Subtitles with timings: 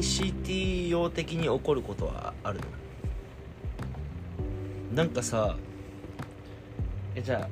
[0.00, 2.60] に CTO 的に起こることはある
[4.90, 4.96] の？
[4.96, 5.56] なんかさ
[7.14, 7.48] えじゃ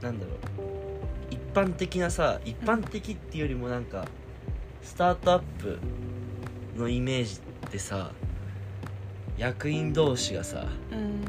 [0.00, 0.34] あなんだろう。
[1.30, 4.06] 一般的なさ一般的っていうよりもなんか
[4.82, 5.78] スタートアップ
[6.76, 8.10] のイメージってさ
[9.38, 11.20] 役員同士がさうん。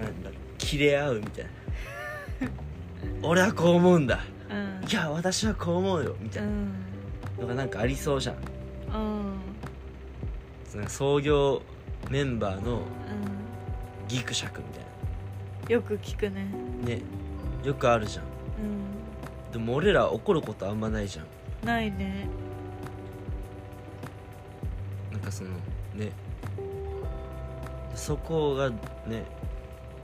[0.00, 1.50] なんだろう切れ合うみたいな。
[3.28, 4.24] 俺はこう思うんだ。
[4.50, 4.88] うん。
[4.88, 6.48] いや私はこう思うよみたいな。
[6.48, 6.72] うん。
[7.40, 8.36] のがなんかありそうじゃん
[8.94, 9.34] うん。
[10.66, 11.62] その創業
[12.10, 12.80] メンバーのう
[14.08, 14.84] ギクシャクみたい
[15.68, 16.46] んよく聞くね。
[16.82, 17.00] なね。
[17.64, 18.24] よくあるじゃん。
[18.24, 19.52] うん。
[19.52, 21.26] でも俺ら怒ることあんまないじゃん。
[21.66, 22.28] ないね。
[25.10, 25.50] なんかその
[25.94, 26.12] ね。
[27.94, 28.76] そこがね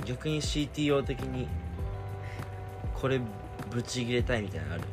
[0.04, 1.48] 逆に CTO 的に
[2.94, 3.20] これ
[3.70, 4.84] ブチ切れたいみたいなのある？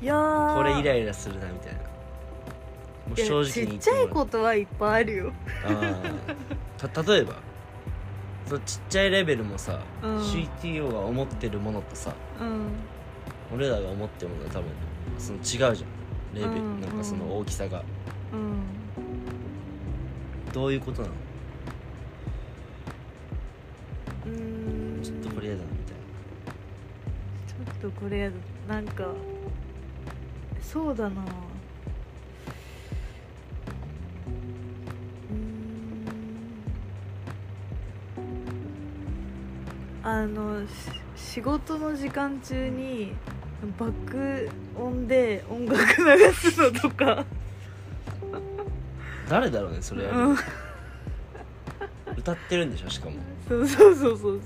[0.00, 0.56] いやー。
[0.56, 1.80] これイライラするなみたいな
[3.08, 5.32] もう正直にちっちゃいことはいっぱいあるよ。
[5.64, 6.88] あー。
[6.88, 7.36] た例えば
[8.46, 10.18] そのちっちゃいレベルもさ、うん。
[10.20, 12.68] CTO が思ってるものとさうん。
[13.54, 14.70] 俺らが思ってるものは多分
[15.18, 15.74] その違うじゃん。
[16.34, 17.82] レベル、うんなんかその大きさが。
[18.32, 18.62] うん。
[20.52, 21.14] どういうことなの？
[24.26, 25.02] うーん。
[25.02, 25.96] ちょっとこれやだなみたい
[27.46, 28.36] ちょっとこれやだ。
[28.74, 29.04] なんか
[30.60, 31.22] そうだな
[40.10, 40.70] あのし
[41.34, 43.12] 仕事の時間中に
[43.78, 47.04] 爆音で音楽流すのとか。
[47.04, 47.24] な
[49.28, 50.04] 誰だろうねそれ。
[50.04, 50.36] やるのうん。
[52.16, 53.16] 歌ってるんでしょしかも。
[53.46, 54.40] そうそうそうそう。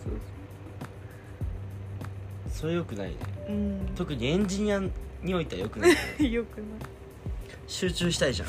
[2.51, 3.17] それよくないね。
[3.47, 3.93] そううん。
[3.95, 4.83] 特にエンジニア
[5.23, 5.97] においてはよくない、ね、
[6.29, 6.67] よくない。
[7.69, 8.49] 集中したいじゃん。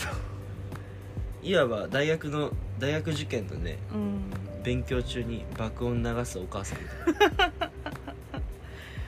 [1.44, 4.22] いわば大学の大学受験のねうん
[4.64, 7.54] 勉強中に爆音流すお母さんみたいな。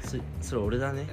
[0.05, 1.07] そそれ俺だね。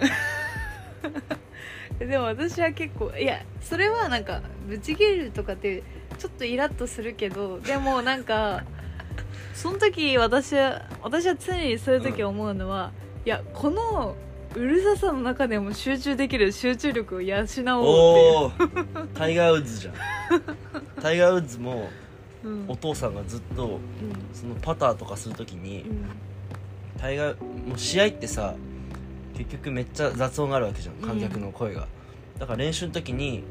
[1.99, 5.83] でも私は結構いやそれはなんかブチ切れるとかって
[6.19, 8.65] ちょっとイラッとするけどでもなんか
[9.55, 12.93] その時私は私は常にそういう時思うのは、
[13.25, 14.17] いやこの
[14.55, 19.09] うるささの中でも集中できる集中力を養おうっていう。
[19.15, 19.95] タイガー・ウッズじゃん。
[21.01, 21.89] タイガー・ウッズも
[22.45, 22.65] うん。
[22.69, 23.79] お父さんがずっと
[24.33, 26.05] そのパターとかするときにうん。
[26.99, 28.55] タイガーもう試合ってさ
[29.37, 30.95] 結局めっちゃ雑音があるわけじゃん。
[30.97, 31.87] 観客の声が、
[32.39, 33.43] だから練習の時に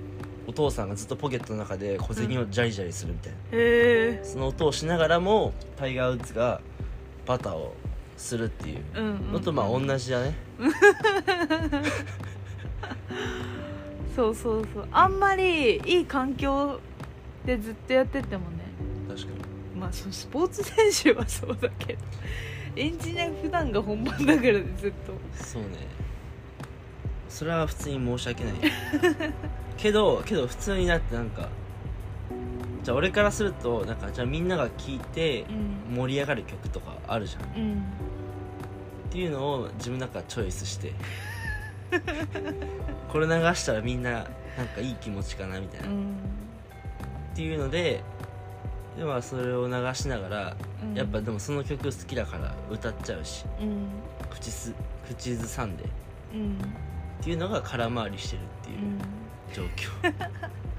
[0.47, 6.61] お父さんがずっとポケットの中で小銭をジャリジャリするみたいな、へえその音をしながらもタイガー・ウッズが
[7.25, 7.73] パターを
[8.17, 8.83] するっていう。
[8.95, 9.33] うんうん。
[9.33, 10.35] のとまあ同じだね、
[14.15, 14.87] そうそうそう。
[14.91, 16.79] あんまりいい環境
[17.45, 18.60] でずっとやっててもね
[19.81, 21.99] まあそのスポーツ選手はそうだけど
[22.75, 25.43] エンジニア普段が本番だからねずっと。
[25.43, 25.69] そうね。
[27.27, 28.53] それは普通に申し訳ない。
[29.77, 31.49] けどけど普通になってなんか
[32.83, 35.45] じゃあ俺からするとなんかじゃあみんなが聴いて
[35.89, 35.95] うん。
[35.95, 37.43] 盛り上がる曲とかあるじゃん。
[37.43, 37.83] っうん。
[39.09, 40.93] ていうのを自分の中からチョイスして。
[43.11, 44.11] これ流したらみんな
[44.57, 46.15] なんかいい気持ちかなみたいな、っうん。
[47.35, 48.01] ていうので
[48.97, 50.93] でもそれを流しながら、うん。
[50.95, 53.87] やっぱでもその曲好きだから歌っちゃうしうん。
[54.29, 54.73] 口す
[55.07, 55.83] 口ずさんで。
[55.83, 55.87] っ
[56.33, 56.57] うん。
[57.21, 58.77] ていうのが空回りしてるっていう
[59.53, 59.63] 状
[60.09, 60.13] 況